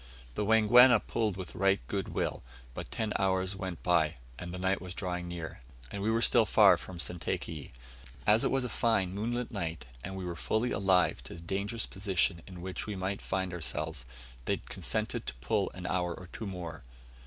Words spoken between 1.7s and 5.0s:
good will, but ten hours went by, and night was